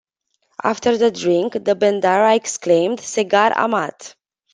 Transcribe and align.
After 0.63 0.97
the 0.97 1.11
drink, 1.11 1.53
the 1.53 1.75
Bendahara 1.75 2.35
exclaimed, 2.35 3.01
Segar 3.01 3.51
amat! 3.55 4.15